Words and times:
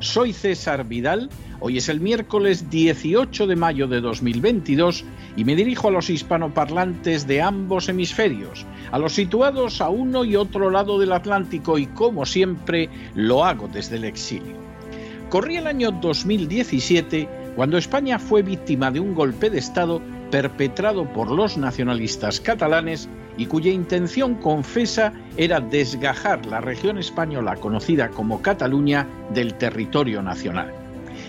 Soy 0.00 0.32
César 0.32 0.84
Vidal, 0.84 1.30
hoy 1.60 1.78
es 1.78 1.88
el 1.88 2.00
miércoles 2.00 2.68
18 2.68 3.46
de 3.46 3.56
mayo 3.56 3.86
de 3.86 4.00
2022 4.00 5.04
y 5.36 5.44
me 5.44 5.54
dirijo 5.54 5.88
a 5.88 5.92
los 5.92 6.10
hispanoparlantes 6.10 7.26
de 7.26 7.40
ambos 7.40 7.88
hemisferios, 7.88 8.66
a 8.90 8.98
los 8.98 9.12
situados 9.12 9.80
a 9.80 9.88
uno 9.88 10.24
y 10.24 10.36
otro 10.36 10.70
lado 10.70 10.98
del 10.98 11.12
Atlántico 11.12 11.78
y 11.78 11.86
como 11.86 12.26
siempre 12.26 12.88
lo 13.14 13.44
hago 13.44 13.68
desde 13.68 13.96
el 13.96 14.04
exilio. 14.04 14.56
Corría 15.30 15.60
el 15.60 15.66
año 15.68 15.90
2017 15.92 17.28
cuando 17.56 17.78
España 17.78 18.18
fue 18.18 18.42
víctima 18.42 18.90
de 18.90 19.00
un 19.00 19.14
golpe 19.14 19.48
de 19.48 19.58
Estado 19.58 20.02
perpetrado 20.34 21.04
por 21.04 21.30
los 21.30 21.56
nacionalistas 21.56 22.40
catalanes 22.40 23.08
y 23.36 23.46
cuya 23.46 23.70
intención 23.70 24.34
confesa 24.34 25.12
era 25.36 25.60
desgajar 25.60 26.44
la 26.46 26.60
región 26.60 26.98
española 26.98 27.54
conocida 27.54 28.08
como 28.08 28.42
Cataluña 28.42 29.06
del 29.32 29.54
territorio 29.54 30.22
nacional. 30.22 30.72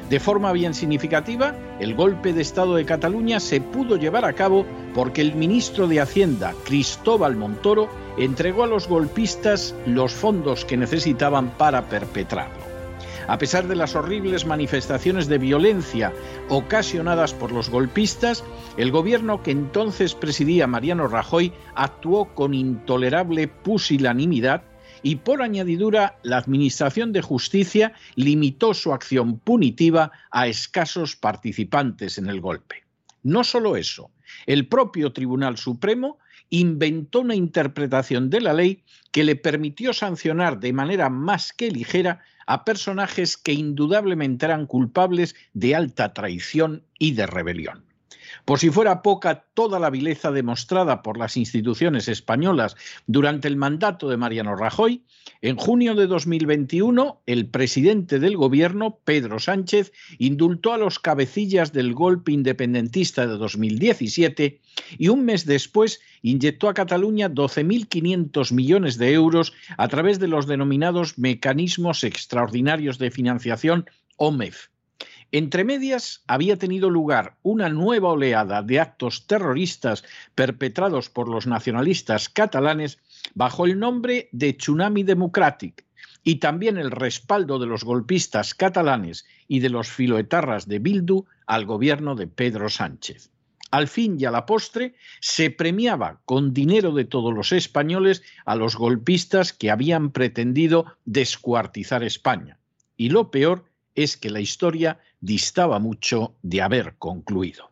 De 0.09 0.19
forma 0.19 0.51
bien 0.53 0.73
significativa, 0.73 1.53
el 1.79 1.93
golpe 1.93 2.33
de 2.33 2.41
Estado 2.41 2.73
de 2.73 2.85
Cataluña 2.85 3.39
se 3.39 3.61
pudo 3.61 3.95
llevar 3.95 4.25
a 4.25 4.33
cabo 4.33 4.65
porque 4.95 5.21
el 5.21 5.35
ministro 5.35 5.87
de 5.87 6.01
Hacienda, 6.01 6.55
Cristóbal 6.65 7.35
Montoro, 7.35 7.87
entregó 8.17 8.63
a 8.63 8.67
los 8.67 8.87
golpistas 8.87 9.75
los 9.85 10.13
fondos 10.13 10.65
que 10.65 10.77
necesitaban 10.77 11.51
para 11.59 11.83
perpetrarlo. 11.89 12.74
A 13.27 13.39
pesar 13.39 13.67
de 13.67 13.75
las 13.75 13.95
horribles 13.95 14.45
manifestaciones 14.45 15.27
de 15.27 15.39
violencia 15.39 16.13
ocasionadas 16.47 17.33
por 17.33 17.51
los 17.51 17.69
golpistas, 17.71 18.43
el 18.77 18.91
gobierno 18.91 19.41
que 19.41 19.49
entonces 19.49 20.13
presidía 20.13 20.67
Mariano 20.67 21.07
Rajoy 21.07 21.51
actuó 21.73 22.35
con 22.35 22.53
intolerable 22.53 23.47
pusilanimidad 23.47 24.63
y 25.01 25.17
por 25.17 25.41
añadidura 25.41 26.19
la 26.21 26.37
Administración 26.37 27.13
de 27.13 27.23
Justicia 27.23 27.93
limitó 28.15 28.75
su 28.75 28.93
acción 28.93 29.39
punitiva 29.39 30.11
a 30.29 30.47
escasos 30.47 31.15
participantes 31.15 32.19
en 32.19 32.27
el 32.27 32.41
golpe. 32.41 32.83
No 33.23 33.43
solo 33.43 33.75
eso, 33.75 34.11
el 34.45 34.67
propio 34.67 35.13
Tribunal 35.13 35.57
Supremo 35.57 36.19
inventó 36.51 37.21
una 37.21 37.33
interpretación 37.33 38.29
de 38.29 38.41
la 38.41 38.53
ley 38.53 38.83
que 39.11 39.23
le 39.23 39.35
permitió 39.35 39.93
sancionar 39.93 40.59
de 40.59 40.73
manera 40.73 41.09
más 41.09 41.53
que 41.53 41.71
ligera 41.71 42.21
a 42.45 42.65
personajes 42.65 43.37
que 43.37 43.53
indudablemente 43.53 44.45
eran 44.45 44.67
culpables 44.67 45.35
de 45.53 45.75
alta 45.75 46.13
traición 46.13 46.83
y 46.99 47.13
de 47.13 47.27
rebelión. 47.27 47.83
Por 48.45 48.59
si 48.59 48.69
fuera 48.69 49.01
poca 49.01 49.45
toda 49.53 49.79
la 49.79 49.89
vileza 49.89 50.31
demostrada 50.31 51.01
por 51.01 51.17
las 51.17 51.37
instituciones 51.37 52.07
españolas 52.07 52.75
durante 53.07 53.47
el 53.47 53.55
mandato 53.55 54.09
de 54.09 54.17
Mariano 54.17 54.55
Rajoy, 54.55 55.03
en 55.41 55.55
junio 55.55 55.95
de 55.95 56.07
2021 56.07 57.21
el 57.25 57.49
presidente 57.49 58.19
del 58.19 58.37
gobierno, 58.37 58.99
Pedro 59.03 59.39
Sánchez, 59.39 59.91
indultó 60.19 60.73
a 60.73 60.77
los 60.77 60.99
cabecillas 60.99 61.73
del 61.73 61.93
golpe 61.93 62.31
independentista 62.31 63.25
de 63.25 63.37
2017 63.37 64.61
y 64.97 65.07
un 65.07 65.25
mes 65.25 65.45
después 65.45 66.01
inyectó 66.21 66.69
a 66.69 66.73
Cataluña 66.73 67.29
12.500 67.29 68.53
millones 68.53 68.97
de 68.97 69.13
euros 69.13 69.53
a 69.77 69.87
través 69.87 70.19
de 70.19 70.27
los 70.27 70.45
denominados 70.45 71.17
mecanismos 71.17 72.03
extraordinarios 72.03 72.99
de 72.99 73.11
financiación 73.11 73.89
OMEF 74.17 74.67
entre 75.37 75.65
medias 75.65 76.23
había 76.27 76.55
tenido 76.55 76.89
lugar 76.89 77.35
una 77.43 77.67
nueva 77.67 78.07
oleada 78.07 78.63
de 78.63 78.79
actos 78.79 79.27
terroristas 79.27 80.05
perpetrados 80.33 81.09
por 81.09 81.27
los 81.27 81.45
nacionalistas 81.45 82.29
catalanes 82.29 82.99
bajo 83.33 83.65
el 83.65 83.77
nombre 83.77 84.29
de 84.31 84.53
Tsunami 84.53 85.03
Democratic 85.03 85.83
y 86.23 86.35
también 86.35 86.77
el 86.77 86.89
respaldo 86.89 87.59
de 87.59 87.65
los 87.65 87.83
golpistas 87.83 88.55
catalanes 88.55 89.25
y 89.49 89.59
de 89.59 89.67
los 89.67 89.89
filoetarras 89.89 90.69
de 90.69 90.79
Bildu 90.79 91.25
al 91.47 91.65
gobierno 91.65 92.15
de 92.15 92.27
Pedro 92.27 92.69
Sánchez. 92.69 93.29
Al 93.71 93.89
fin 93.89 94.15
y 94.17 94.23
a 94.23 94.31
la 94.31 94.45
postre 94.45 94.95
se 95.19 95.49
premiaba 95.49 96.21
con 96.23 96.53
dinero 96.53 96.93
de 96.93 97.03
todos 97.03 97.33
los 97.33 97.51
españoles 97.51 98.23
a 98.45 98.55
los 98.55 98.77
golpistas 98.77 99.51
que 99.51 99.69
habían 99.69 100.11
pretendido 100.11 100.85
descuartizar 101.03 102.05
España. 102.05 102.57
Y 102.95 103.09
lo 103.09 103.31
peor 103.31 103.65
es 103.95 104.17
que 104.17 104.29
la 104.29 104.41
historia 104.41 104.99
distaba 105.25 105.79
mucho 105.79 106.37
de 106.43 106.61
haber 106.61 106.95
concluido. 106.97 107.71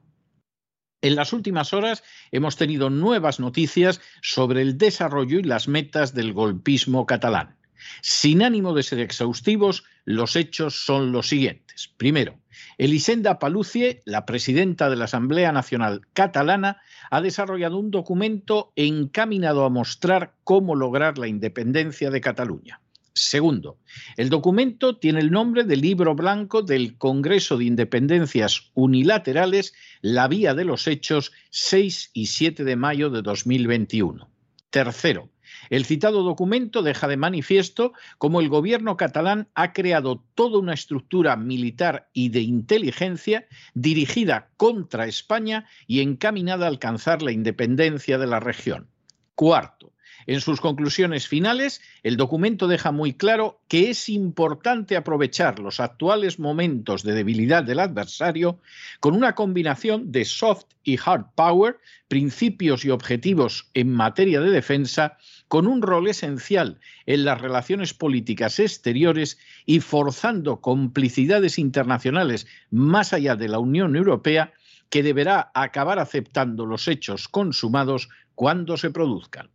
En 1.02 1.16
las 1.16 1.34
últimas 1.34 1.74
horas 1.74 2.04
hemos 2.32 2.56
tenido 2.56 2.90
nuevas 2.90 3.40
noticias 3.40 4.02
sobre 4.22 4.62
el 4.62 4.78
desarrollo 4.78 5.40
y 5.40 5.44
las 5.44 5.68
metas 5.68 6.14
del 6.14 6.34
golpismo 6.34 7.06
catalán. 7.06 7.58
Sin 8.02 8.42
ánimo 8.42 8.74
de 8.74 8.84
ser 8.84 9.00
exhaustivos, 9.00 9.84
los 10.06 10.38
hechos 10.38 10.86
son 10.86 11.12
los 11.12 11.28
siguientes. 11.28 11.94
Primero, 11.98 12.40
Elisenda 12.78 13.40
Palucie, 13.40 14.02
la 14.06 14.26
presidenta 14.26 14.90
de 14.90 14.96
la 14.96 15.06
Asamblea 15.06 15.52
Nacional 15.52 16.08
Catalana, 16.14 16.82
ha 17.12 17.22
desarrollado 17.22 17.78
un 17.78 17.92
documento 17.92 18.72
encaminado 18.78 19.66
a 19.66 19.70
mostrar 19.70 20.36
cómo 20.46 20.76
lograr 20.76 21.18
la 21.18 21.28
independencia 21.28 22.10
de 22.10 22.22
Cataluña. 22.22 22.83
Segundo, 23.24 23.80
el 24.18 24.30
documento 24.30 24.98
tiene 24.98 25.22
el 25.22 25.32
nombre 25.32 25.64
del 25.64 25.82
libro 25.82 26.14
blanco 26.14 26.62
del 26.62 26.98
Congreso 26.98 27.58
de 27.58 27.66
Independencias 27.66 28.70
Unilaterales, 28.74 29.74
La 30.02 30.28
Vía 30.28 30.54
de 30.54 30.66
los 30.66 30.88
Hechos, 30.88 31.32
6 31.50 32.12
y 32.14 32.26
7 32.28 32.64
de 32.64 32.76
mayo 32.76 33.10
de 33.10 33.22
2021. 33.22 34.30
Tercero, 34.70 35.30
el 35.70 35.86
citado 35.86 36.24
documento 36.24 36.82
deja 36.82 37.08
de 37.08 37.16
manifiesto 37.16 37.94
cómo 38.18 38.42
el 38.42 38.50
gobierno 38.50 38.98
catalán 38.98 39.48
ha 39.56 39.72
creado 39.72 40.24
toda 40.36 40.60
una 40.60 40.74
estructura 40.74 41.38
militar 41.38 42.10
y 42.14 42.30
de 42.30 42.42
inteligencia 42.42 43.48
dirigida 43.74 44.52
contra 44.58 45.08
España 45.08 45.66
y 45.88 46.02
encaminada 46.02 46.66
a 46.66 46.70
alcanzar 46.70 47.22
la 47.22 47.32
independencia 47.32 48.18
de 48.18 48.28
la 48.28 48.42
región. 48.42 48.90
Cuarto, 49.36 49.93
en 50.28 50.42
sus 50.42 50.62
conclusiones 50.62 51.28
finales, 51.28 51.82
el 52.04 52.18
documento 52.18 52.68
deja 52.68 52.92
muy 52.92 53.14
claro 53.14 53.60
que 53.68 53.90
es 53.90 54.10
importante 54.10 54.96
aprovechar 54.96 55.60
los 55.60 55.80
actuales 55.80 56.40
momentos 56.40 57.04
de 57.04 57.14
debilidad 57.14 57.64
del 57.64 57.80
adversario 57.80 58.60
con 59.00 59.16
una 59.16 59.36
combinación 59.36 60.12
de 60.12 60.26
soft 60.26 60.66
y 60.84 60.98
hard 61.04 61.26
power, 61.36 61.80
principios 62.08 62.86
y 62.86 62.90
objetivos 62.90 63.70
en 63.74 63.92
materia 63.92 64.42
de 64.42 64.52
defensa, 64.52 65.18
con 65.48 65.68
un 65.68 65.82
rol 65.82 66.08
esencial 66.08 66.80
en 67.06 67.26
las 67.26 67.40
relaciones 67.40 67.94
políticas 67.94 68.60
exteriores 68.60 69.38
y 69.66 69.82
forzando 69.82 70.62
complicidades 70.62 71.60
internacionales 71.60 72.48
más 72.72 73.14
allá 73.14 73.36
de 73.36 73.48
la 73.50 73.60
Unión 73.60 73.96
Europea 73.96 74.54
que 74.90 75.04
deberá 75.04 75.52
acabar 75.54 76.00
aceptando 76.00 76.66
los 76.66 76.88
hechos 76.88 77.28
consumados 77.28 78.10
cuando 78.36 78.78
se 78.78 78.92
produzcan. 78.92 79.50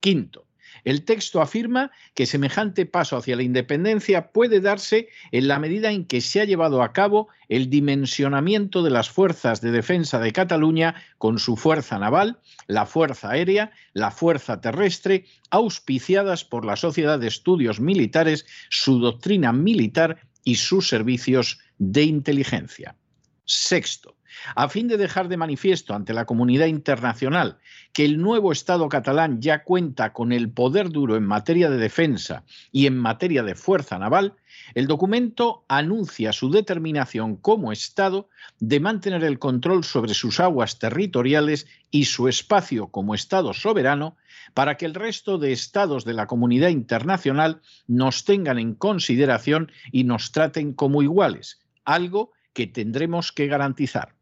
Quinto, 0.00 0.46
el 0.84 1.04
texto 1.04 1.40
afirma 1.40 1.90
que 2.14 2.26
semejante 2.26 2.86
paso 2.86 3.16
hacia 3.16 3.36
la 3.36 3.42
independencia 3.42 4.32
puede 4.32 4.60
darse 4.60 5.08
en 5.30 5.48
la 5.48 5.58
medida 5.58 5.90
en 5.90 6.06
que 6.06 6.20
se 6.20 6.40
ha 6.40 6.44
llevado 6.44 6.82
a 6.82 6.92
cabo 6.92 7.28
el 7.48 7.70
dimensionamiento 7.70 8.82
de 8.82 8.90
las 8.90 9.10
fuerzas 9.10 9.60
de 9.60 9.72
defensa 9.72 10.18
de 10.18 10.32
Cataluña 10.32 10.94
con 11.18 11.38
su 11.38 11.56
fuerza 11.56 11.98
naval, 11.98 12.40
la 12.66 12.86
fuerza 12.86 13.30
aérea, 13.30 13.72
la 13.92 14.10
fuerza 14.10 14.60
terrestre, 14.60 15.26
auspiciadas 15.50 16.44
por 16.44 16.64
la 16.64 16.76
Sociedad 16.76 17.18
de 17.18 17.28
Estudios 17.28 17.80
Militares, 17.80 18.46
su 18.70 19.00
doctrina 19.00 19.52
militar 19.52 20.20
y 20.44 20.56
sus 20.56 20.88
servicios 20.88 21.58
de 21.78 22.04
inteligencia. 22.04 22.96
Sexto, 23.44 24.16
a 24.54 24.68
fin 24.68 24.88
de 24.88 24.96
dejar 24.96 25.28
de 25.28 25.36
manifiesto 25.36 25.94
ante 25.94 26.14
la 26.14 26.24
comunidad 26.24 26.66
internacional 26.66 27.58
que 27.92 28.04
el 28.04 28.20
nuevo 28.20 28.52
Estado 28.52 28.88
catalán 28.88 29.40
ya 29.40 29.64
cuenta 29.64 30.12
con 30.12 30.32
el 30.32 30.50
poder 30.50 30.90
duro 30.90 31.16
en 31.16 31.24
materia 31.24 31.70
de 31.70 31.76
defensa 31.78 32.44
y 32.72 32.86
en 32.86 32.96
materia 32.96 33.42
de 33.42 33.54
fuerza 33.54 33.98
naval, 33.98 34.34
el 34.74 34.86
documento 34.86 35.64
anuncia 35.68 36.32
su 36.32 36.50
determinación 36.50 37.36
como 37.36 37.72
Estado 37.72 38.28
de 38.58 38.80
mantener 38.80 39.24
el 39.24 39.38
control 39.38 39.84
sobre 39.84 40.14
sus 40.14 40.40
aguas 40.40 40.78
territoriales 40.78 41.66
y 41.90 42.04
su 42.04 42.28
espacio 42.28 42.88
como 42.88 43.14
Estado 43.14 43.52
soberano 43.54 44.16
para 44.54 44.76
que 44.76 44.86
el 44.86 44.94
resto 44.94 45.38
de 45.38 45.52
estados 45.52 46.04
de 46.04 46.14
la 46.14 46.26
comunidad 46.26 46.68
internacional 46.68 47.60
nos 47.86 48.24
tengan 48.24 48.58
en 48.58 48.74
consideración 48.74 49.72
y 49.92 50.04
nos 50.04 50.32
traten 50.32 50.72
como 50.72 51.02
iguales, 51.02 51.60
algo 51.84 52.32
que 52.52 52.66
tendremos 52.66 53.32
que 53.32 53.46
garantizar. 53.46 54.19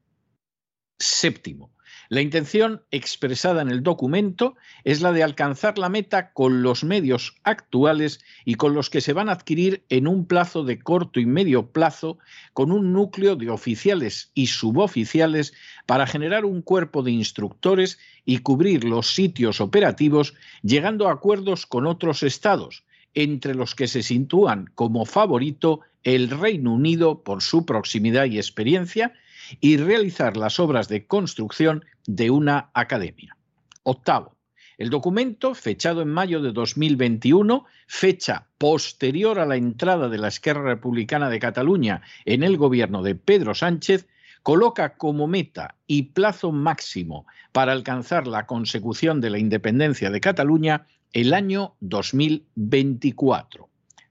Séptimo, 0.98 1.70
la 2.10 2.22
intención 2.22 2.82
expresada 2.90 3.60
en 3.60 3.70
el 3.70 3.82
documento 3.82 4.56
es 4.82 5.02
la 5.02 5.12
de 5.12 5.22
alcanzar 5.22 5.76
la 5.76 5.90
meta 5.90 6.32
con 6.32 6.62
los 6.62 6.82
medios 6.82 7.36
actuales 7.42 8.20
y 8.46 8.54
con 8.54 8.72
los 8.72 8.88
que 8.88 9.02
se 9.02 9.12
van 9.12 9.28
a 9.28 9.32
adquirir 9.32 9.84
en 9.90 10.08
un 10.08 10.26
plazo 10.26 10.64
de 10.64 10.78
corto 10.78 11.20
y 11.20 11.26
medio 11.26 11.70
plazo, 11.70 12.18
con 12.54 12.72
un 12.72 12.94
núcleo 12.94 13.36
de 13.36 13.50
oficiales 13.50 14.30
y 14.32 14.46
suboficiales 14.46 15.52
para 15.84 16.06
generar 16.06 16.46
un 16.46 16.62
cuerpo 16.62 17.02
de 17.02 17.12
instructores 17.12 17.98
y 18.24 18.38
cubrir 18.38 18.84
los 18.84 19.14
sitios 19.14 19.60
operativos, 19.60 20.32
llegando 20.62 21.08
a 21.08 21.12
acuerdos 21.12 21.66
con 21.66 21.86
otros 21.86 22.22
estados, 22.22 22.84
entre 23.12 23.54
los 23.54 23.74
que 23.74 23.86
se 23.86 24.02
sitúan 24.02 24.70
como 24.74 25.04
favorito 25.04 25.80
el 26.04 26.30
Reino 26.30 26.72
Unido 26.72 27.22
por 27.22 27.42
su 27.42 27.66
proximidad 27.66 28.24
y 28.24 28.38
experiencia, 28.38 29.12
y 29.60 29.76
realizar 29.76 30.36
las 30.36 30.60
obras 30.60 30.88
de 30.88 31.06
construcción 31.06 31.84
de 32.06 32.30
una 32.30 32.70
academia. 32.74 33.36
Octavo, 33.82 34.36
el 34.78 34.90
documento, 34.90 35.54
fechado 35.54 36.02
en 36.02 36.08
mayo 36.08 36.40
de 36.40 36.52
2021, 36.52 37.64
fecha 37.88 38.46
posterior 38.58 39.40
a 39.40 39.46
la 39.46 39.56
entrada 39.56 40.08
de 40.08 40.18
la 40.18 40.28
Esquerra 40.28 40.62
Republicana 40.62 41.28
de 41.28 41.40
Cataluña 41.40 42.02
en 42.24 42.44
el 42.44 42.56
gobierno 42.56 43.02
de 43.02 43.16
Pedro 43.16 43.56
Sánchez, 43.56 44.06
coloca 44.44 44.96
como 44.96 45.26
meta 45.26 45.74
y 45.88 46.04
plazo 46.04 46.52
máximo 46.52 47.26
para 47.50 47.72
alcanzar 47.72 48.28
la 48.28 48.46
consecución 48.46 49.20
de 49.20 49.30
la 49.30 49.38
independencia 49.38 50.10
de 50.10 50.20
Cataluña 50.20 50.86
el 51.12 51.34
año 51.34 51.74
2024. 51.80 53.68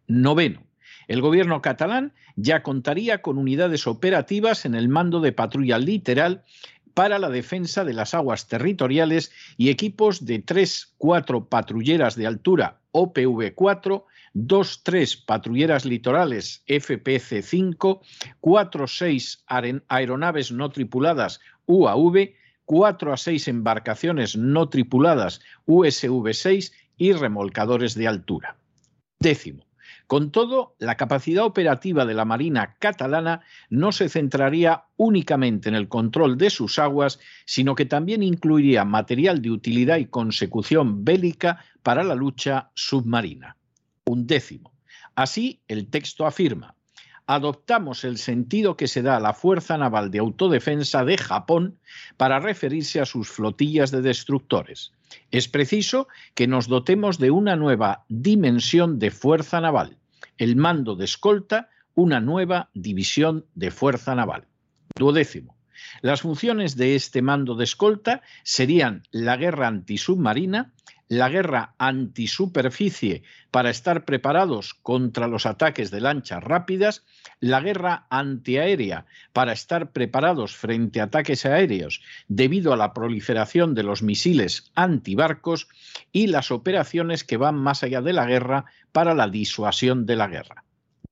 Noveno, 0.07 0.66
el 1.07 1.21
gobierno 1.21 1.61
catalán 1.61 2.13
ya 2.35 2.63
contaría 2.63 3.21
con 3.21 3.37
unidades 3.37 3.87
operativas 3.87 4.65
en 4.65 4.75
el 4.75 4.89
mando 4.89 5.21
de 5.21 5.31
patrulla 5.31 5.77
literal 5.77 6.43
para 6.93 7.19
la 7.19 7.29
defensa 7.29 7.85
de 7.85 7.93
las 7.93 8.15
aguas 8.15 8.47
territoriales 8.47 9.31
y 9.55 9.69
equipos 9.69 10.25
de 10.25 10.43
3-4 10.43 11.47
patrulleras 11.47 12.15
de 12.15 12.25
altura 12.25 12.79
OPV-4, 12.91 14.03
2-3 14.33 15.25
patrulleras 15.25 15.85
litorales 15.85 16.63
FPC-5, 16.67 18.01
4-6 18.41 19.83
aeronaves 19.87 20.51
no 20.51 20.71
tripuladas 20.71 21.39
UAV, 21.67 22.31
4 22.65 23.13
a 23.13 23.17
6 23.17 23.47
embarcaciones 23.47 24.35
no 24.35 24.67
tripuladas 24.67 25.41
USV-6 25.67 26.73
y 26.97 27.13
remolcadores 27.13 27.93
de 27.93 28.07
altura. 28.07 28.57
Décimo, 29.19 29.66
con 30.07 30.31
todo, 30.31 30.75
la 30.79 30.95
capacidad 30.95 31.43
operativa 31.43 32.05
de 32.05 32.13
la 32.13 32.23
Marina 32.23 32.77
catalana 32.79 33.41
no 33.69 33.91
se 33.91 34.07
centraría 34.07 34.85
únicamente 34.95 35.67
en 35.67 35.75
el 35.75 35.89
control 35.89 36.37
de 36.37 36.49
sus 36.49 36.79
aguas, 36.79 37.19
sino 37.45 37.75
que 37.75 37.85
también 37.85 38.23
incluiría 38.23 38.85
material 38.85 39.41
de 39.41 39.51
utilidad 39.51 39.97
y 39.97 40.05
consecución 40.05 41.03
bélica 41.03 41.61
para 41.83 42.05
la 42.05 42.15
lucha 42.15 42.71
submarina. 42.73 43.57
Un 44.05 44.25
décimo. 44.25 44.71
Así, 45.13 45.59
el 45.67 45.89
texto 45.89 46.25
afirma, 46.25 46.76
adoptamos 47.27 48.05
el 48.05 48.17
sentido 48.17 48.77
que 48.77 48.87
se 48.87 49.01
da 49.01 49.17
a 49.17 49.19
la 49.19 49.33
Fuerza 49.33 49.77
Naval 49.77 50.09
de 50.09 50.19
Autodefensa 50.19 51.03
de 51.03 51.17
Japón 51.17 51.77
para 52.15 52.39
referirse 52.39 53.01
a 53.01 53.05
sus 53.05 53.29
flotillas 53.29 53.91
de 53.91 54.01
destructores. 54.01 54.93
Es 55.29 55.47
preciso 55.47 56.07
que 56.33 56.47
nos 56.47 56.67
dotemos 56.67 57.19
de 57.19 57.31
una 57.31 57.55
nueva 57.55 58.05
dimensión 58.07 58.97
de 58.97 59.11
fuerza 59.11 59.61
naval, 59.61 59.97
el 60.37 60.55
mando 60.55 60.95
de 60.95 61.05
escolta, 61.05 61.69
una 61.93 62.19
nueva 62.21 62.69
división 62.73 63.45
de 63.55 63.71
fuerza 63.71 64.15
naval. 64.15 64.47
Duodécimo. 64.95 65.57
Las 66.01 66.21
funciones 66.21 66.75
de 66.75 66.95
este 66.95 67.21
mando 67.21 67.55
de 67.55 67.65
escolta 67.65 68.21
serían 68.43 69.03
la 69.11 69.37
guerra 69.37 69.67
antisubmarina, 69.67 70.73
la 71.09 71.29
guerra 71.29 71.73
antisuperficie 71.77 73.23
para 73.51 73.69
estar 73.69 74.03
preparados 74.05 74.73
contra 74.73 75.27
los 75.27 75.45
ataques 75.45 75.89
de 75.89 76.01
lanchas 76.01 76.43
rápidas, 76.43 77.05
la 77.39 77.61
guerra 77.61 78.07
antiaérea 78.09 79.05
para 79.33 79.53
estar 79.53 79.91
preparados 79.91 80.55
frente 80.55 80.99
a 80.99 81.05
ataques 81.05 81.45
aéreos 81.45 82.01
debido 82.27 82.73
a 82.73 82.77
la 82.77 82.93
proliferación 82.93 83.73
de 83.73 83.83
los 83.83 84.03
misiles 84.03 84.71
antibarcos 84.75 85.69
y 86.11 86.27
las 86.27 86.51
operaciones 86.51 87.23
que 87.23 87.37
van 87.37 87.55
más 87.55 87.83
allá 87.83 88.01
de 88.01 88.13
la 88.13 88.25
guerra 88.25 88.65
para 88.91 89.13
la 89.13 89.29
disuasión 89.29 90.05
de 90.05 90.15
la 90.15 90.27
guerra. 90.27 90.63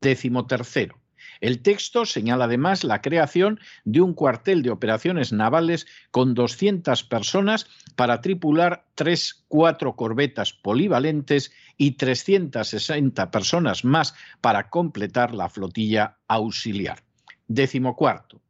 Décimo 0.02 0.46
tercero 0.46 1.05
el 1.46 1.62
texto 1.62 2.08
señala 2.08 2.46
además 2.46 2.84
la 2.84 3.04
creación 3.04 3.60
de 3.84 4.02
un 4.02 4.16
cuartel 4.16 4.64
de 4.64 4.72
operaciones 4.72 5.32
navales 5.32 5.86
con 6.10 6.34
200 6.34 7.04
personas 7.04 7.68
para 7.96 8.20
tripular 8.20 8.88
tres, 8.96 9.46
cuatro 9.48 9.96
corbetas 9.96 10.54
polivalentes 10.54 11.52
y 11.78 11.92
360 11.92 13.30
personas 13.30 13.86
más 13.86 14.16
para 14.42 14.72
completar 14.72 15.36
la 15.36 15.48
flotilla 15.48 16.18
auxiliar. 16.28 17.04
Décimo 17.48 17.96
cuarto. 17.96 18.42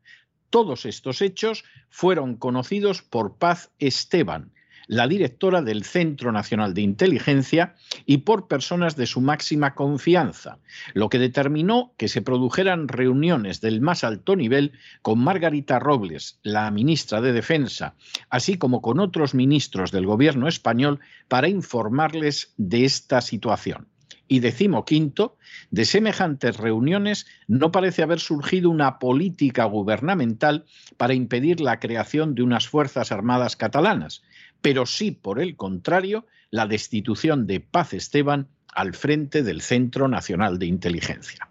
Todos 0.50 0.86
estos 0.86 1.22
hechos 1.22 1.66
fueron 1.90 2.38
conocidos 2.38 3.02
por 3.02 3.36
Paz 3.36 3.72
Esteban, 3.78 4.54
la 4.88 5.08
directora 5.08 5.62
del 5.62 5.84
Centro 5.84 6.32
Nacional 6.32 6.74
de 6.74 6.82
Inteligencia 6.82 7.76
y 8.06 8.20
por 8.20 8.48
personas 8.48 8.96
de 8.96 9.06
su 9.06 9.22
máxima 9.22 9.76
confianza, 9.76 10.60
lo 10.94 11.10
que 11.10 11.20
determinó 11.20 11.94
que 11.98 12.08
se 12.08 12.22
produjeran 12.22 12.88
reuniones 12.88 13.62
del 13.62 13.82
más 13.82 14.04
alto 14.04 14.36
nivel 14.36 14.74
con 15.02 15.20
Margarita 15.20 15.80
Robles, 15.80 16.40
la 16.44 16.70
ministra 16.72 17.22
de 17.22 17.34
Defensa, 17.34 17.96
así 18.30 18.58
como 18.58 18.82
con 18.82 19.00
otros 19.00 19.34
ministros 19.34 19.92
del 19.92 20.06
gobierno 20.06 20.48
español 20.48 21.00
para 21.28 21.48
informarles 21.48 22.54
de 22.58 22.86
esta 22.86 23.22
situación. 23.22 23.88
Y 24.28 24.40
decimoquinto, 24.40 25.38
de 25.70 25.86
semejantes 25.86 26.58
reuniones 26.58 27.28
no 27.48 27.72
parece 27.72 28.02
haber 28.02 28.20
surgido 28.20 28.70
una 28.70 28.98
política 28.98 29.66
gubernamental 29.66 30.66
para 30.98 31.14
impedir 31.14 31.62
la 31.62 31.80
creación 31.80 32.34
de 32.34 32.42
unas 32.42 32.68
Fuerzas 32.68 33.12
Armadas 33.12 33.56
catalanas, 33.56 34.24
pero 34.62 34.86
sí, 34.86 35.12
por 35.12 35.40
el 35.40 35.56
contrario, 35.56 36.26
la 36.50 36.66
destitución 36.66 37.46
de 37.46 37.60
Paz 37.60 37.94
Esteban 37.94 38.48
al 38.74 38.94
frente 38.94 39.44
del 39.44 39.62
Centro 39.62 40.08
Nacional 40.08 40.60
de 40.60 40.66
Inteligencia. 40.66 41.50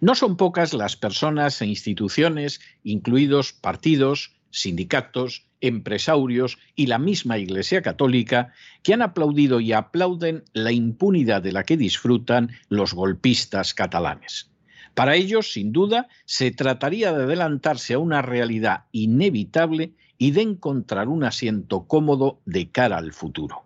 No 0.00 0.14
son 0.14 0.36
pocas 0.36 0.74
las 0.74 0.96
personas 0.96 1.62
e 1.62 1.66
instituciones, 1.66 2.60
incluidos 2.82 3.52
partidos, 3.52 4.34
sindicatos, 4.50 5.46
empresarios 5.62 6.58
y 6.76 6.86
la 6.86 6.98
misma 6.98 7.38
Iglesia 7.38 7.80
Católica, 7.80 8.52
que 8.82 8.92
han 8.92 9.00
aplaudido 9.00 9.60
y 9.60 9.72
aplauden 9.72 10.44
la 10.52 10.72
impunidad 10.72 11.40
de 11.40 11.52
la 11.52 11.64
que 11.64 11.78
disfrutan 11.78 12.50
los 12.68 12.92
golpistas 12.92 13.72
catalanes. 13.72 14.50
Para 14.94 15.16
ellos, 15.16 15.52
sin 15.52 15.72
duda, 15.72 16.08
se 16.26 16.50
trataría 16.50 17.12
de 17.12 17.24
adelantarse 17.24 17.94
a 17.94 17.98
una 17.98 18.20
realidad 18.20 18.84
inevitable 18.92 19.94
y 20.18 20.32
de 20.32 20.42
encontrar 20.42 21.08
un 21.08 21.24
asiento 21.24 21.86
cómodo 21.86 22.40
de 22.44 22.70
cara 22.70 22.98
al 22.98 23.12
futuro. 23.12 23.64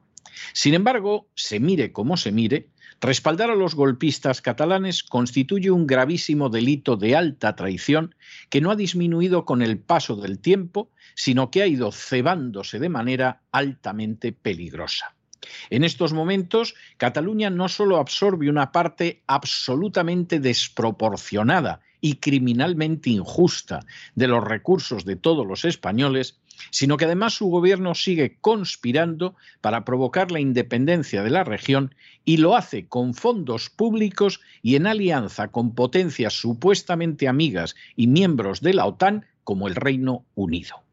Sin 0.53 0.75
embargo, 0.75 1.29
se 1.35 1.59
mire 1.59 1.93
como 1.93 2.17
se 2.17 2.31
mire, 2.31 2.69
respaldar 3.01 3.51
a 3.51 3.55
los 3.55 3.75
golpistas 3.75 4.41
catalanes 4.41 5.03
constituye 5.03 5.71
un 5.71 5.87
gravísimo 5.87 6.49
delito 6.49 6.97
de 6.97 7.17
alta 7.17 7.57
traición 7.57 8.15
que 8.51 8.61
no 8.61 8.71
ha 8.71 8.77
disminuido 8.77 9.45
con 9.45 9.63
el 9.63 9.79
paso 9.79 10.17
del 10.17 10.39
tiempo, 10.39 10.91
sino 11.15 11.51
que 11.51 11.63
ha 11.63 11.67
ido 11.67 11.93
cebándose 11.93 12.79
de 12.79 12.89
manera 12.89 13.43
altamente 13.53 14.33
peligrosa. 14.33 15.15
En 15.71 15.85
estos 15.85 16.13
momentos, 16.13 16.75
Cataluña 16.97 17.51
no 17.51 17.69
solo 17.69 17.99
absorbe 17.99 18.51
una 18.51 18.73
parte 18.73 19.23
absolutamente 19.27 20.41
desproporcionada 20.41 21.81
y 22.01 22.17
criminalmente 22.17 23.11
injusta 23.11 23.81
de 24.15 24.29
los 24.29 24.45
recursos 24.45 25.05
de 25.05 25.17
todos 25.17 25.47
los 25.47 25.65
españoles, 25.65 26.39
sino 26.71 26.97
que 26.97 27.05
además 27.05 27.35
su 27.35 27.47
gobierno 27.47 27.95
sigue 27.95 28.37
conspirando 28.41 29.35
para 29.61 29.85
provocar 29.85 30.31
la 30.31 30.41
independencia 30.41 31.23
de 31.23 31.31
la 31.31 31.45
región 31.45 31.95
y 32.25 32.39
lo 32.39 32.57
hace 32.57 32.87
con 32.87 33.15
fondos 33.15 33.71
públicos 33.71 34.41
y 34.63 34.77
en 34.77 34.87
alianza 34.87 35.49
con 35.49 35.75
potencias 35.75 36.35
supuestamente 36.35 37.29
amigas 37.29 37.77
y 37.95 38.07
miembros 38.07 38.61
de 38.61 38.75
la 38.75 38.87
OTAN 38.87 39.27
como 39.45 39.69
el 39.69 39.75
Reino 39.75 40.25
Unido. 40.35 40.87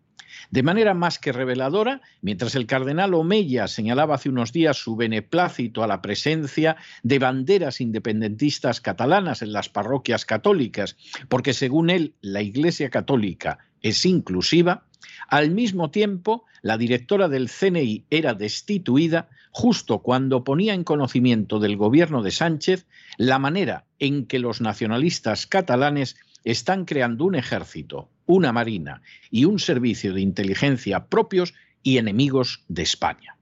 De 0.52 0.62
manera 0.62 0.94
más 0.94 1.18
que 1.18 1.32
reveladora, 1.32 2.02
mientras 2.22 2.54
el 2.54 2.68
cardenal 2.68 3.16
Omeya 3.16 3.68
señalaba 3.68 4.16
hace 4.16 4.30
unos 4.30 4.52
días 4.52 4.78
su 4.78 4.96
beneplácito 4.96 5.84
a 5.84 5.88
la 5.88 6.02
presencia 6.02 6.76
de 7.02 7.18
banderas 7.18 7.82
independentistas 7.82 8.80
catalanas 8.80 9.42
en 9.42 9.54
las 9.54 9.70
parroquias 9.70 10.26
católicas, 10.26 10.96
porque 11.30 11.54
según 11.54 11.90
él 11.90 12.14
la 12.22 12.42
Iglesia 12.42 12.92
Católica 12.92 13.58
es 13.82 14.06
inclusiva, 14.06 14.86
al 15.28 15.52
mismo 15.52 15.92
tiempo, 15.92 16.46
la 16.62 16.78
directora 16.78 17.28
del 17.28 17.50
CNI 17.50 18.06
era 18.10 18.34
destituida 18.34 19.30
justo 19.52 20.00
cuando 20.00 20.44
ponía 20.44 20.74
en 20.74 20.84
conocimiento 20.84 21.60
del 21.60 21.78
gobierno 21.78 22.24
de 22.24 22.32
Sánchez 22.32 22.88
la 23.18 23.40
manera 23.40 23.86
en 24.00 24.26
que 24.26 24.40
los 24.40 24.62
nacionalistas 24.62 25.48
catalanes 25.48 26.16
están 26.44 26.86
creando 26.86 27.26
un 27.26 27.36
ejército, 27.36 28.10
una 28.26 28.52
marina 28.52 29.02
y 29.30 29.46
un 29.46 29.60
servicio 29.60 30.14
de 30.14 30.22
inteligencia 30.22 31.06
propios 31.08 31.54
y 31.84 31.98
enemigos 31.98 32.64
de 32.68 32.84
España. 32.84 33.38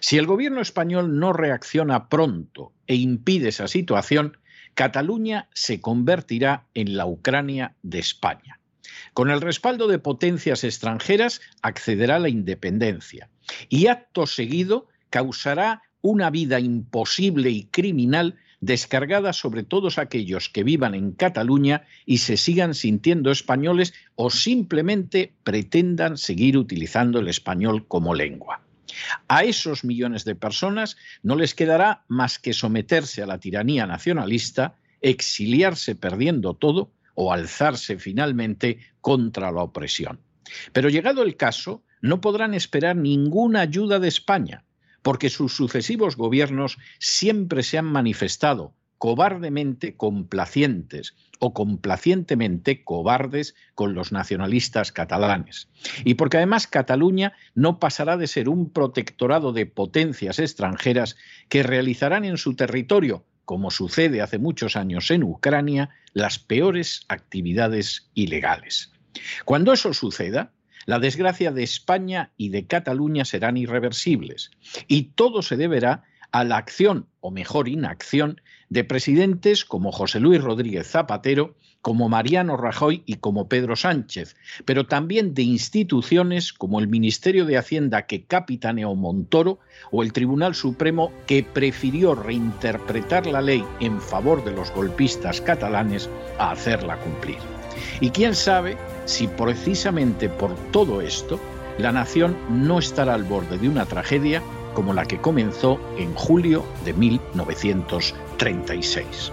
Si 0.00 0.18
el 0.18 0.26
gobierno 0.26 0.60
español 0.60 1.18
no 1.18 1.32
reacciona 1.32 2.08
pronto 2.08 2.72
e 2.86 2.94
impide 2.94 3.48
esa 3.48 3.68
situación, 3.68 4.38
Cataluña 4.74 5.48
se 5.54 5.80
convertirá 5.80 6.66
en 6.74 6.96
la 6.96 7.06
Ucrania 7.06 7.76
de 7.82 8.00
España. 8.00 8.58
Con 9.12 9.30
el 9.30 9.40
respaldo 9.40 9.88
de 9.88 9.98
potencias 9.98 10.64
extranjeras 10.64 11.40
accederá 11.62 12.16
a 12.16 12.20
la 12.20 12.28
independencia 12.28 13.28
y 13.68 13.86
acto 13.86 14.26
seguido 14.26 14.88
causará 15.10 15.82
una 16.00 16.30
vida 16.30 16.60
imposible 16.60 17.50
y 17.50 17.64
criminal 17.64 18.36
descargada 18.60 19.32
sobre 19.32 19.62
todos 19.62 19.98
aquellos 19.98 20.48
que 20.48 20.64
vivan 20.64 20.94
en 20.94 21.12
Cataluña 21.12 21.84
y 22.06 22.18
se 22.18 22.36
sigan 22.36 22.74
sintiendo 22.74 23.30
españoles 23.30 23.94
o 24.14 24.30
simplemente 24.30 25.34
pretendan 25.44 26.16
seguir 26.16 26.56
utilizando 26.56 27.20
el 27.20 27.28
español 27.28 27.86
como 27.86 28.14
lengua. 28.14 28.62
A 29.28 29.44
esos 29.44 29.84
millones 29.84 30.24
de 30.24 30.34
personas 30.34 30.96
no 31.22 31.36
les 31.36 31.54
quedará 31.54 32.04
más 32.08 32.38
que 32.38 32.52
someterse 32.52 33.22
a 33.22 33.26
la 33.26 33.38
tiranía 33.38 33.86
nacionalista, 33.86 34.76
exiliarse 35.00 35.94
perdiendo 35.94 36.54
todo 36.54 36.90
o 37.14 37.32
alzarse 37.32 37.98
finalmente 37.98 38.78
contra 39.00 39.50
la 39.50 39.62
opresión. 39.62 40.20
Pero 40.72 40.88
llegado 40.88 41.22
el 41.22 41.36
caso, 41.36 41.82
no 42.00 42.20
podrán 42.20 42.54
esperar 42.54 42.96
ninguna 42.96 43.60
ayuda 43.60 43.98
de 43.98 44.08
España, 44.08 44.64
porque 45.02 45.30
sus 45.30 45.54
sucesivos 45.54 46.16
gobiernos 46.16 46.78
siempre 46.98 47.62
se 47.62 47.78
han 47.78 47.86
manifestado 47.86 48.74
cobardemente 48.98 49.96
complacientes 49.96 51.14
o 51.38 51.52
complacientemente 51.52 52.84
cobardes 52.84 53.54
con 53.74 53.94
los 53.94 54.12
nacionalistas 54.12 54.92
catalanes. 54.92 55.68
Y 56.04 56.14
porque 56.14 56.38
además 56.38 56.66
Cataluña 56.66 57.34
no 57.54 57.78
pasará 57.78 58.16
de 58.16 58.26
ser 58.26 58.48
un 58.48 58.70
protectorado 58.70 59.52
de 59.52 59.66
potencias 59.66 60.38
extranjeras 60.38 61.16
que 61.50 61.62
realizarán 61.62 62.24
en 62.24 62.38
su 62.38 62.56
territorio, 62.56 63.26
como 63.44 63.70
sucede 63.70 64.22
hace 64.22 64.38
muchos 64.38 64.76
años 64.76 65.10
en 65.10 65.22
Ucrania, 65.22 65.90
las 66.12 66.38
peores 66.38 67.02
actividades 67.08 68.10
ilegales. 68.14 68.92
Cuando 69.44 69.72
eso 69.72 69.92
suceda, 69.94 70.52
la 70.86 70.98
desgracia 70.98 71.50
de 71.50 71.62
España 71.62 72.32
y 72.36 72.50
de 72.50 72.66
Cataluña 72.66 73.24
serán 73.24 73.56
irreversibles 73.56 74.50
y 74.86 75.04
todo 75.14 75.42
se 75.42 75.56
deberá 75.56 76.04
a 76.30 76.44
la 76.44 76.56
acción, 76.56 77.06
o 77.20 77.30
mejor 77.30 77.68
inacción, 77.68 78.40
de 78.68 78.82
presidentes 78.82 79.64
como 79.64 79.92
José 79.92 80.18
Luis 80.20 80.42
Rodríguez 80.42 80.88
Zapatero 80.88 81.56
como 81.84 82.08
Mariano 82.08 82.56
Rajoy 82.56 83.04
y 83.04 83.16
como 83.16 83.46
Pedro 83.46 83.76
Sánchez, 83.76 84.36
pero 84.64 84.86
también 84.86 85.34
de 85.34 85.42
instituciones 85.42 86.54
como 86.54 86.80
el 86.80 86.88
Ministerio 86.88 87.44
de 87.44 87.58
Hacienda 87.58 88.06
que 88.06 88.24
capitaneó 88.24 88.94
Montoro 88.94 89.58
o 89.90 90.02
el 90.02 90.14
Tribunal 90.14 90.54
Supremo 90.54 91.12
que 91.26 91.42
prefirió 91.42 92.14
reinterpretar 92.14 93.26
la 93.26 93.42
ley 93.42 93.62
en 93.80 94.00
favor 94.00 94.42
de 94.46 94.52
los 94.52 94.70
golpistas 94.70 95.42
catalanes 95.42 96.08
a 96.38 96.52
hacerla 96.52 96.96
cumplir. 96.96 97.36
Y 98.00 98.08
quién 98.08 98.34
sabe 98.34 98.78
si 99.04 99.28
precisamente 99.28 100.30
por 100.30 100.54
todo 100.70 101.02
esto 101.02 101.38
la 101.76 101.92
nación 101.92 102.34
no 102.48 102.78
estará 102.78 103.12
al 103.12 103.24
borde 103.24 103.58
de 103.58 103.68
una 103.68 103.84
tragedia 103.84 104.42
como 104.72 104.94
la 104.94 105.04
que 105.04 105.20
comenzó 105.20 105.78
en 105.98 106.14
julio 106.14 106.64
de 106.86 106.94
1936. 106.94 109.32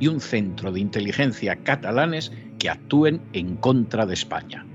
y 0.00 0.08
un 0.08 0.20
centro 0.20 0.72
de 0.72 0.80
inteligencia 0.80 1.56
catalanes 1.56 2.32
que 2.58 2.70
actúen 2.70 3.22
en 3.32 3.56
contra 3.56 4.06
de 4.06 4.14
España. 4.14 4.66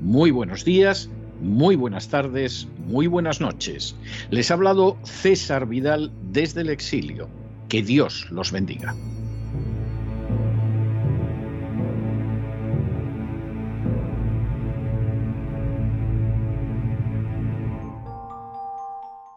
Muy 0.00 0.30
buenos 0.30 0.64
días, 0.64 1.10
muy 1.40 1.76
buenas 1.76 2.08
tardes, 2.08 2.68
muy 2.78 3.06
buenas 3.06 3.40
noches. 3.40 3.96
Les 4.30 4.50
ha 4.50 4.54
hablado 4.54 4.98
César 5.04 5.66
Vidal 5.66 6.12
desde 6.22 6.62
el 6.62 6.70
exilio. 6.70 7.28
Que 7.68 7.82
Dios 7.82 8.28
los 8.30 8.50
bendiga. 8.50 8.94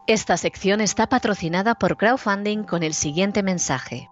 Esta 0.06 0.36
sección 0.36 0.80
está 0.80 1.08
patrocinada 1.08 1.74
por 1.74 1.96
crowdfunding 1.96 2.64
con 2.64 2.82
el 2.82 2.92
siguiente 2.92 3.42
mensaje. 3.42 4.11